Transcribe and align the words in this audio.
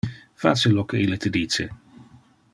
Face 0.45 0.71
lo 0.77 0.85
que 0.93 1.03
ille 1.03 1.21
te 1.27 1.33
dice. 1.37 1.69